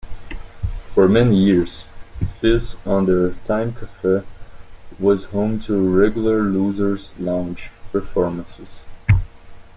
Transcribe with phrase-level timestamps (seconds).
[0.95, 1.83] For many years
[2.39, 4.23] Fez under Time Cafe
[4.97, 8.69] was home to regular Loser's Lounge performances.